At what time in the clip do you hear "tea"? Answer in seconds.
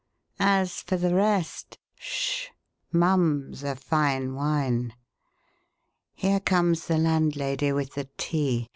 8.17-8.69